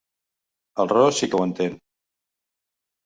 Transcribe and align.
El 0.83 0.89
ros 0.93 1.19
sí 1.23 1.29
que 1.33 1.39
ho 1.41 1.43
entén. 1.49 1.77